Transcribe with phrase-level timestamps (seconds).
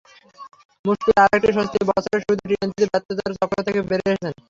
[0.85, 4.33] মুশফিকের আরও একটি স্বস্তি, বছরের শুরুতে টি-টোয়েন্টিতে ব্যর্থতার চক্র থেকে বেরিয়ে এসেছেন।